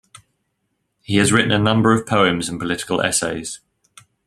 He 1.03 1.17
has 1.17 1.31
written 1.31 1.51
a 1.51 1.59
number 1.59 1.93
of 1.93 2.07
poems 2.07 2.49
and 2.49 2.59
political 2.59 3.01
essays. 3.03 3.59